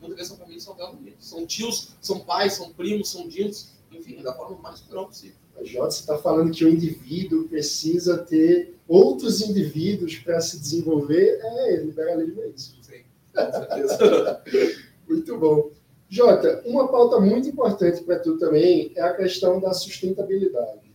[0.00, 1.26] Muitas vezes a família são até os amigos.
[1.26, 5.36] São tios, são pais, são primos, são tios, enfim, da forma mais natural possível.
[5.62, 11.38] Jota, você está falando que o indivíduo precisa ter outros indivíduos para se desenvolver.
[11.42, 12.76] É, liberalismo é isso.
[12.82, 13.02] Sim,
[13.34, 14.42] com certeza.
[15.08, 15.70] muito bom.
[16.08, 20.92] Jota, uma pauta muito importante para tu também é a questão da sustentabilidade.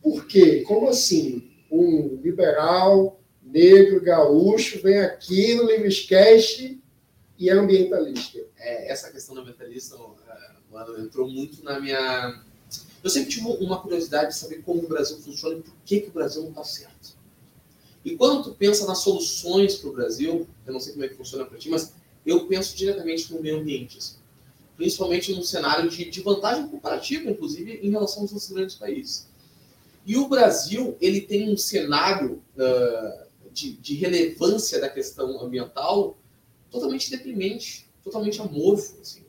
[0.00, 0.62] por quê?
[0.62, 1.50] Como assim?
[1.70, 6.80] Um liberal, negro, gaúcho, vem aqui no Livrescast
[7.38, 8.38] e é ambientalista.
[8.56, 9.96] É, essa questão do ambientalista,
[10.70, 12.42] mano, entrou muito na minha.
[13.02, 16.08] Eu sempre tive uma curiosidade de saber como o Brasil funciona e por que, que
[16.08, 17.16] o Brasil não está certo.
[18.04, 21.14] E quando tu pensa nas soluções para o Brasil, eu não sei como é que
[21.14, 21.92] funciona para ti, mas
[22.26, 23.98] eu penso diretamente no meio ambiente.
[23.98, 24.16] Assim.
[24.76, 29.28] Principalmente num cenário de, de vantagem comparativa, inclusive, em relação aos outros grandes países.
[30.04, 36.18] E o Brasil, ele tem um cenário uh, de, de, relevância da questão ambiental
[36.70, 39.00] totalmente deprimente, totalmente amorfo.
[39.00, 39.22] Assim.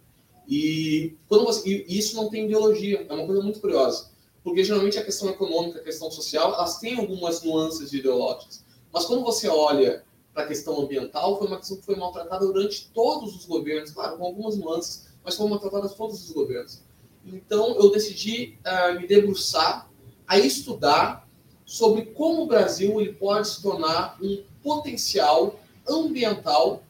[0.48, 4.12] E, quando você, e isso não tem ideologia, é uma coisa muito curiosa.
[4.44, 8.64] Porque geralmente a questão econômica, a questão social, elas têm algumas nuances ideológicas.
[8.92, 10.04] Mas quando você olha
[10.34, 14.18] para a questão ambiental, foi uma questão que foi maltratada durante todos os governos, claro,
[14.18, 16.82] com algumas nuances, mas foi maltratada todos os governos.
[17.26, 19.90] Então eu decidi uh, me debruçar
[20.28, 21.28] a estudar
[21.66, 26.84] sobre como o Brasil ele pode se tornar um potencial ambiental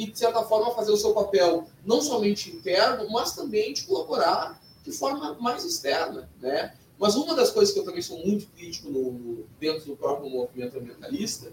[0.00, 4.58] e, de certa forma, fazer o seu papel não somente interno, mas também de colaborar
[4.82, 6.26] de forma mais externa.
[6.40, 6.74] Né?
[6.98, 10.30] Mas uma das coisas que eu também sou muito crítico no, no, dentro do próprio
[10.30, 11.52] movimento ambientalista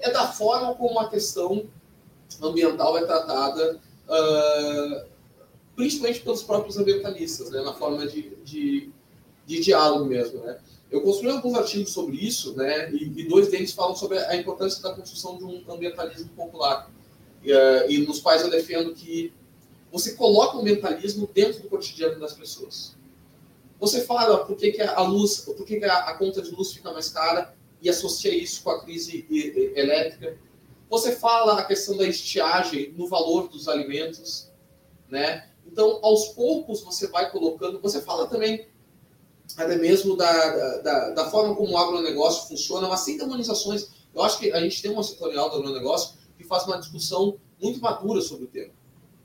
[0.00, 1.66] é da forma como a questão
[2.42, 5.06] ambiental é tratada, uh,
[5.76, 7.60] principalmente pelos próprios ambientalistas, né?
[7.60, 8.90] na forma de, de,
[9.44, 10.40] de diálogo mesmo.
[10.40, 10.58] Né?
[10.90, 12.90] Eu construí alguns artigos sobre isso, né?
[12.90, 16.93] e, e dois deles falam sobre a importância da construção de um ambientalismo popular
[17.44, 19.32] e nos quais eu defendo que
[19.92, 22.96] você coloca o ambientalismo dentro do cotidiano das pessoas.
[23.78, 26.72] Você fala por que, que a luz, por que, que a, a, conta de luz
[26.72, 29.26] fica mais cara e associa isso com a crise
[29.76, 30.36] elétrica.
[30.88, 34.50] Você fala a questão da estiagem no valor dos alimentos,
[35.08, 35.48] né?
[35.66, 37.80] Então, aos poucos você vai colocando.
[37.80, 38.66] Você fala também
[39.56, 43.90] até mesmo da, da, da forma como o agronegócio funciona, mas sem demonizações.
[44.14, 47.80] Eu acho que a gente tem uma setorial do agronegócio que faz uma discussão muito
[47.80, 48.72] madura sobre o tema.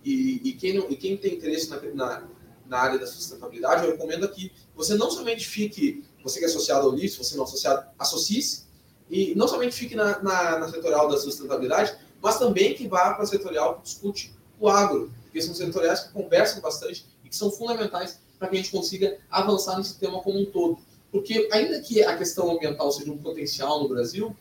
[0.03, 2.27] E, e, quem, não, e quem tem interesse na, na,
[2.67, 6.87] na, área da sustentabilidade, eu recomendo que você não somente fique, você que é associado
[6.87, 8.63] ao LIS, você não associado, associe-se,
[9.09, 13.23] e não somente fique na, na, na setorial da sustentabilidade, mas também que vá para
[13.23, 17.51] a setorial que discute o agro, porque são setoriais que conversam bastante e que são
[17.51, 20.79] fundamentais para que a gente consiga avançar nesse tema como um todo.
[21.11, 24.35] Porque, ainda que a questão ambiental seja um potencial no Brasil,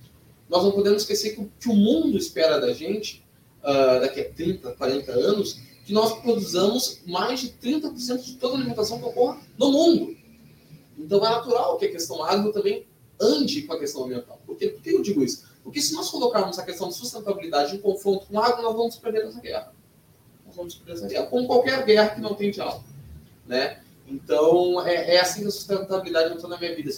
[0.49, 3.25] nós não podemos esquecer que o que o mundo espera da gente,
[3.63, 8.59] uh, daqui a 30, 40 anos, que nós produzamos mais de 30% de toda a
[8.59, 10.17] alimentação que ocorra no mundo.
[10.99, 12.87] Então é natural que a questão agro também
[13.21, 14.41] ande com a questão ambiental.
[14.47, 14.69] Por, quê?
[14.69, 15.47] Por que eu digo isso?
[15.63, 18.97] Porque se nós colocarmos a questão de sustentabilidade em confronto com o agro, nós vamos
[18.97, 19.73] perder essa guerra.
[20.47, 21.27] Nós vamos perder essa guerra.
[21.27, 22.85] Como qualquer guerra que não tem diálogo.
[23.47, 23.81] Né?
[24.07, 26.91] Então, é, é assim que a sustentabilidade entrou na minha vida.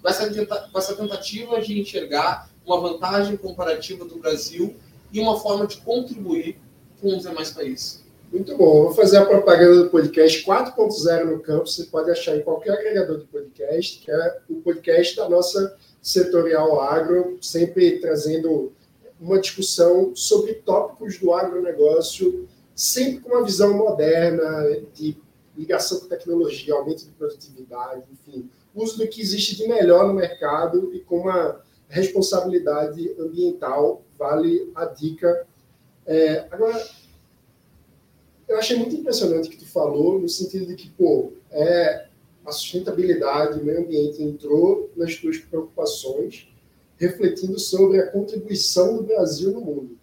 [0.00, 4.74] Com essa tentativa de enxergar uma vantagem comparativa do Brasil
[5.12, 6.58] e uma forma de contribuir
[7.00, 8.02] com os demais países.
[8.32, 8.84] Muito bom.
[8.84, 11.66] Vou fazer a propaganda do podcast 4.0 no campo.
[11.66, 16.80] Você pode achar em qualquer agregador de podcast, que é o podcast da nossa setorial
[16.80, 18.72] agro, sempre trazendo
[19.20, 25.16] uma discussão sobre tópicos do agronegócio, sempre com uma visão moderna, de
[25.56, 30.90] ligação com tecnologia, aumento de produtividade, enfim, uso do que existe de melhor no mercado
[30.94, 31.60] e com uma
[31.92, 35.46] responsabilidade ambiental, vale a dica.
[36.06, 36.82] É, agora,
[38.48, 42.06] eu achei muito impressionante o que tu falou, no sentido de que, pô, é,
[42.46, 46.48] a sustentabilidade, o meio ambiente entrou nas tuas preocupações,
[46.96, 49.98] refletindo sobre a contribuição do Brasil no mundo.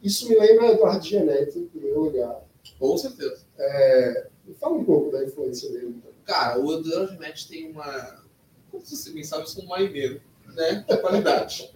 [0.00, 2.44] Isso me lembra Eduardo Gianetti, em primeiro lugar.
[2.78, 3.44] Com certeza.
[3.58, 4.28] É,
[4.60, 5.96] fala um pouco da influência dele.
[5.98, 6.12] Então.
[6.24, 8.22] Cara, o Eduardo Gianetti tem uma...
[8.70, 10.20] Como você bem sabe, eu sou um marineiro
[10.54, 11.70] né, de qualidade.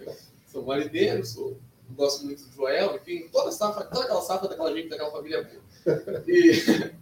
[0.46, 1.58] sou marineiro, sou,
[1.90, 6.24] gosto muito do Joel, enfim, toda, safra, toda aquela safra daquela gente, daquela família boa.
[6.26, 6.92] E,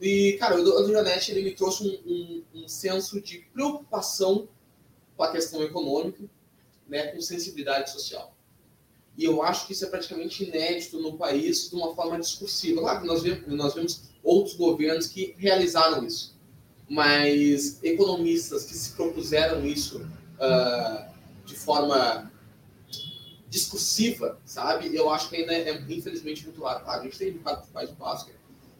[0.00, 4.48] e cara, o André Janete, ele me trouxe um, um, um, senso de preocupação
[5.16, 6.22] com a questão econômica,
[6.86, 8.34] né, com sensibilidade social.
[9.16, 12.82] E eu acho que isso é praticamente inédito no país de uma forma discursiva.
[12.82, 16.36] Claro que nós vemos, nós vemos outros governos que realizaram isso,
[16.88, 21.15] mas economistas que se propuseram isso uh,
[21.46, 22.30] de forma
[23.48, 24.94] discursiva, sabe?
[24.94, 26.88] Eu acho que ainda é, infelizmente, muito raro.
[26.90, 28.32] a gente tem um quadro de paz de paz, que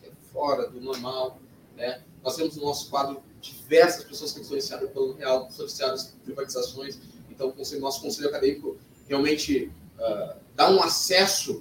[0.02, 1.38] é fora do normal,
[1.76, 2.02] né?
[2.22, 6.98] Nós temos no nosso quadro diversas pessoas que influenciaram pelo real, associadas a privatizações.
[7.30, 8.76] Então, o nosso conselho acadêmico
[9.08, 11.58] realmente uh, dá um acesso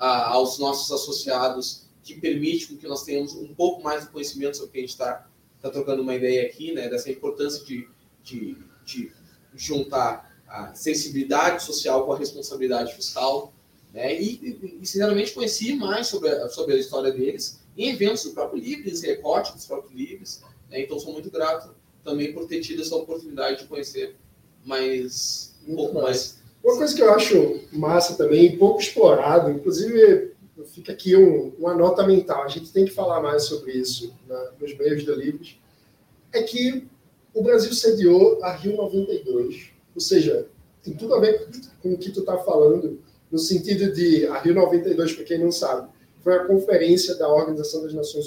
[0.00, 4.70] uh, aos nossos associados que permite que nós tenhamos um pouco mais de conhecimento sobre
[4.70, 5.28] o que a gente está
[5.60, 6.88] tá trocando uma ideia aqui, né?
[6.88, 7.88] Dessa importância de,
[8.24, 9.12] de, de
[9.54, 13.52] juntar a sensibilidade social com a responsabilidade fiscal,
[13.94, 14.20] né?
[14.20, 18.60] E, e, sinceramente conheci mais sobre a, sobre a história deles em eventos do próprio
[18.60, 20.80] Livres, recorte dos próprios Livres, né?
[20.80, 21.74] Então sou muito grato
[22.04, 24.16] também por ter tido essa oportunidade de conhecer
[24.64, 26.04] mais um pouco mais.
[26.04, 26.40] mais.
[26.62, 30.30] Uma coisa que eu acho massa também, pouco explorado, inclusive
[30.74, 34.50] fica aqui um, uma nota mental, a gente tem que falar mais sobre isso né,
[34.60, 35.56] nos meios de Livres,
[36.32, 36.86] é que
[37.32, 40.46] o Brasil sediou a Rio 92, ou seja,
[40.82, 41.48] tem tudo a ver
[41.82, 45.52] com o que tu está falando, no sentido de a Rio 92, para quem não
[45.52, 45.88] sabe,
[46.22, 48.26] foi a conferência da Organização das Nações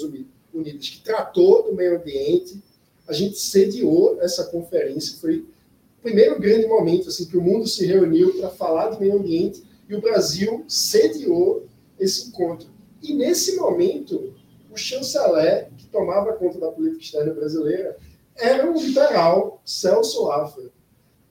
[0.52, 2.62] Unidas que tratou do meio ambiente.
[3.06, 7.86] A gente sediou essa conferência, foi o primeiro grande momento assim que o mundo se
[7.86, 11.66] reuniu para falar de meio ambiente e o Brasil sediou
[11.98, 12.68] esse encontro.
[13.02, 14.32] E nesse momento,
[14.70, 17.96] o chanceler que tomava conta da política externa brasileira
[18.34, 20.70] era o liberal Celso Laffer,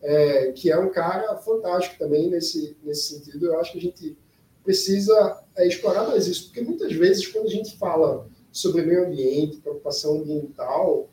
[0.03, 3.47] é, que é um cara fantástico também nesse, nesse sentido.
[3.47, 4.17] Eu acho que a gente
[4.63, 9.57] precisa é, explorar mais isso, porque muitas vezes, quando a gente fala sobre meio ambiente,
[9.57, 11.09] preocupação ambiental,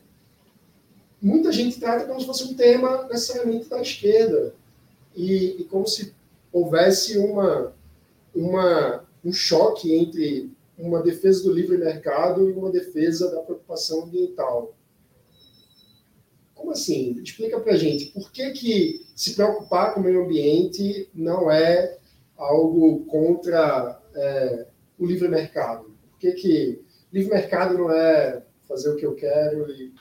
[1.23, 4.55] muita gente trata como se fosse um tema necessariamente da esquerda,
[5.15, 6.13] e, e como se
[6.53, 7.73] houvesse uma,
[8.35, 14.75] uma, um choque entre uma defesa do livre mercado e uma defesa da preocupação ambiental.
[16.61, 17.19] Como assim?
[17.23, 21.99] Explica para gente por que, que se preocupar com o meio ambiente não é
[22.37, 24.67] algo contra é,
[24.99, 25.85] o livre mercado?
[26.11, 29.95] Por que, que livre mercado não é fazer o que eu quero e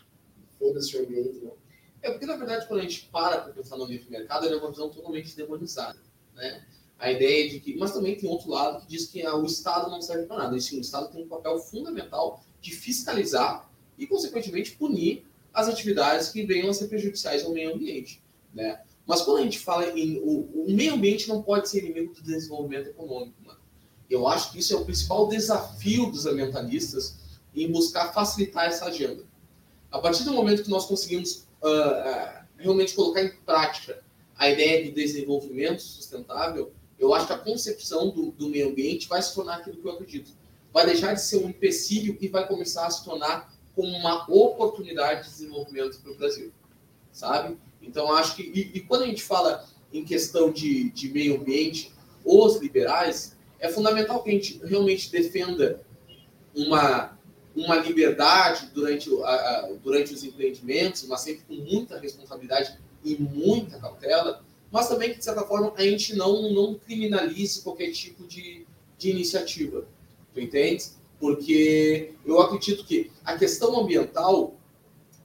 [0.60, 1.40] foda-se o ambiente?
[1.42, 1.54] Não?
[2.02, 4.58] É porque, na verdade, quando a gente para para pensar no livre mercado, ele é
[4.58, 6.00] uma visão totalmente demonizada.
[6.36, 6.62] Né?
[7.00, 7.78] A ideia de que.
[7.78, 10.58] Mas também tem outro lado que diz que ah, o Estado não serve para nada.
[10.58, 16.30] E sim, o Estado tem um papel fundamental de fiscalizar e, consequentemente, punir as atividades
[16.30, 18.22] que venham a ser prejudiciais ao meio ambiente.
[18.54, 18.80] Né?
[19.06, 20.20] Mas quando a gente fala em.
[20.20, 23.36] O, o meio ambiente não pode ser inimigo do desenvolvimento econômico.
[23.44, 23.60] Mano.
[24.10, 27.18] Eu acho que isso é o principal desafio dos ambientalistas
[27.56, 29.24] em buscar facilitar essa agenda.
[29.92, 34.04] A partir do momento que nós conseguimos uh, uh, realmente colocar em prática
[34.38, 39.22] a ideia de desenvolvimento sustentável, eu acho que a concepção do, do meio ambiente vai
[39.22, 40.32] se tornar aquilo que eu acredito.
[40.72, 45.24] Vai deixar de ser um empecilho e vai começar a se tornar como uma oportunidade
[45.24, 46.52] de desenvolvimento para o Brasil,
[47.14, 47.58] sabe?
[47.82, 48.42] Então, acho que.
[48.44, 51.94] E, e, quando a gente fala em questão de, de meio ambiente,
[52.26, 55.82] os liberais, é fundamental que a gente realmente defenda
[56.54, 57.18] uma,
[57.56, 64.44] uma liberdade durante, a, durante os empreendimentos, mas sempre com muita responsabilidade e muita cautela,
[64.70, 68.68] mas também que, de certa forma, a gente não, não criminalize qualquer tipo de,
[68.98, 69.88] de iniciativa.
[70.34, 70.99] Tu entende?
[71.20, 74.56] Porque eu acredito que a questão ambiental,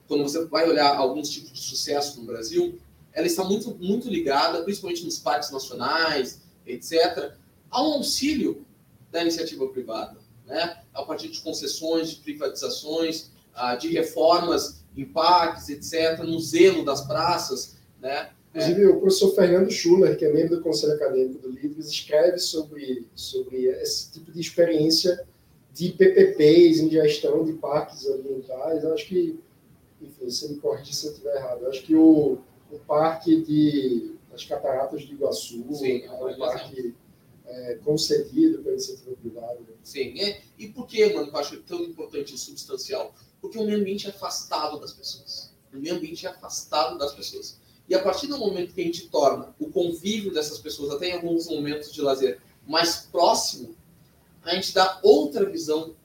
[0.07, 2.77] quando você vai olhar alguns tipos de sucesso no Brasil,
[3.13, 7.31] ela está muito, muito ligada, principalmente nos parques nacionais, etc.,
[7.71, 8.65] ao auxílio
[9.09, 10.81] da iniciativa privada, né?
[10.93, 17.01] a partir de concessões, de privatizações, ah, de reformas em parques, etc., no zelo das
[17.01, 17.77] praças.
[18.01, 18.31] Né?
[18.53, 18.87] Inclusive, é.
[18.87, 23.65] o professor Fernando Schuller, que é membro do Conselho Acadêmico do Livres, escreve sobre, sobre
[23.65, 25.25] esse tipo de experiência
[25.75, 28.81] de PPPs em gestão de parques ambientais.
[28.81, 29.37] Eu acho que,
[30.01, 32.39] enfim, você me corrige se eu estiver errado, eu acho que o,
[32.71, 36.93] o parque de as Cataratas de Iguaçu Sim, é um parque
[37.45, 39.59] é, concedido pela iniciativa privada.
[39.83, 40.41] Sim, é.
[40.57, 43.13] e por que, mano, eu acho tão importante e substancial?
[43.41, 45.53] Porque o meio ambiente é afastado das pessoas.
[45.73, 47.59] O meio ambiente é afastado das pessoas.
[47.87, 51.13] E a partir do momento que a gente torna o convívio dessas pessoas, até em
[51.13, 53.75] alguns momentos de lazer, mais próximo,
[54.45, 55.95] a gente dá outra visão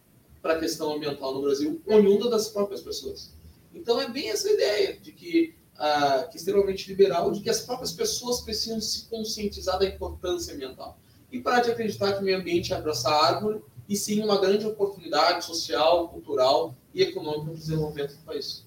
[0.41, 3.33] para a questão ambiental no Brasil, oriunda das próprias pessoas.
[3.75, 7.61] Então é bem essa ideia de que, uh, que é extremamente liberal, de que as
[7.61, 10.99] próprias pessoas precisam se conscientizar da importância ambiental.
[11.31, 14.67] E parar de acreditar que o meio ambiente é abraçar árvore, e sim uma grande
[14.67, 18.65] oportunidade social, cultural e econômica o desenvolvimento do país.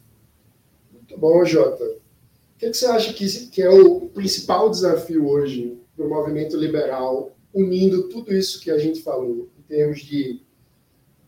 [0.91, 1.83] Muito bom, Jota.
[1.83, 8.09] O que, você acha que, que é o principal desafio hoje do movimento liberal, unindo
[8.09, 9.49] tudo isso que a gente falou?
[9.67, 10.41] Termos de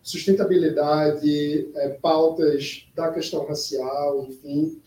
[0.01, 4.81] sustentabilidade, é, pautas da questão racial, enfim.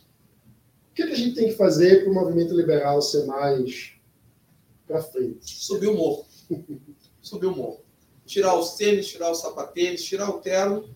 [0.90, 3.92] O que, é que a gente tem que fazer para o movimento liberal ser mais
[4.86, 5.56] para frente?
[5.56, 6.26] Subir o morro.
[7.20, 7.80] subir o morro.
[8.24, 10.88] Tirar os tênis, tirar os sapatênis, tirar o terno,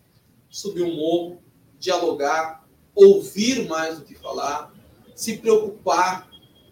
[0.48, 1.42] subir o morro,
[1.78, 4.72] dialogar, ouvir mais do que falar,
[5.14, 6.30] se preocupar,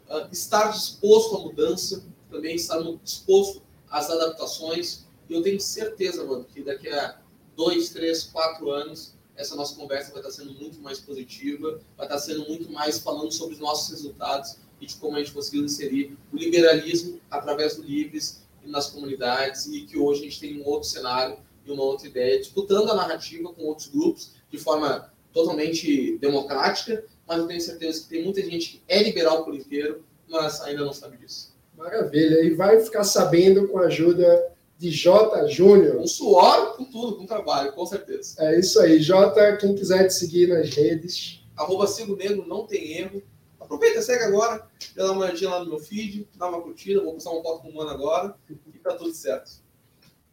[0.08, 6.44] ah, estar disposto à mudança, também estar disposto às adaptações, e eu tenho certeza, mano,
[6.44, 7.16] que daqui a
[7.56, 12.18] dois, três, quatro anos, essa nossa conversa vai estar sendo muito mais positiva, vai estar
[12.18, 16.18] sendo muito mais falando sobre os nossos resultados e de como a gente conseguiu inserir
[16.32, 20.88] o liberalismo através do Livres nas comunidades e que hoje a gente tem um outro
[20.88, 27.04] cenário e uma outra ideia, disputando a narrativa com outros grupos de forma totalmente democrática,
[27.26, 30.84] mas eu tenho certeza que tem muita gente que é liberal por inteiro, mas ainda
[30.84, 31.54] não sabe disso.
[31.76, 32.40] Maravilha.
[32.40, 34.50] E vai ficar sabendo com a ajuda
[34.80, 35.98] de J Júnior.
[35.98, 38.34] Com suor, com tudo, com trabalho, com certeza.
[38.38, 38.98] É isso aí.
[38.98, 41.44] J, quem quiser te seguir nas redes.
[41.54, 43.22] Arroba Sigo Negro, não tem erro.
[43.60, 44.66] Aproveita, segue agora,
[44.96, 47.68] dá uma olhadinha lá no meu feed, dá uma curtida, vou postar uma foto com
[47.68, 49.50] o Mano agora e tá tudo certo.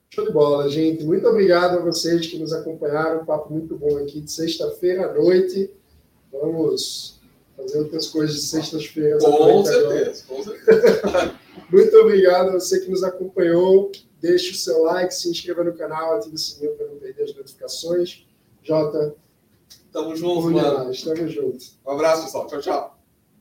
[0.10, 1.04] Show de bola, gente.
[1.04, 3.22] Muito obrigado a vocês que nos acompanharam.
[3.22, 5.70] Um papo muito bom aqui de sexta-feira à noite.
[6.32, 7.20] Vamos
[7.58, 9.68] fazer outras coisas de sextas-feiras à noite.
[9.68, 11.36] Certeza, com certeza.
[11.70, 13.92] muito obrigado a você que nos acompanhou.
[14.28, 17.34] Deixe o seu like, se inscreva no canal, ative o sininho para não perder as
[17.34, 18.28] notificações.
[18.62, 19.16] Jota.
[19.90, 20.92] Tamo junto, mano.
[20.94, 21.66] Tamo junto.
[21.86, 22.46] Um abraço, pessoal.
[22.48, 22.97] Tchau, tchau.